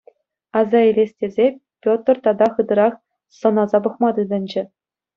[0.59, 1.47] Аса илес тесе,
[1.83, 2.93] Петр тата хытӑрах
[3.37, 4.63] сӑнаса пӑхма тытӑнчӗ.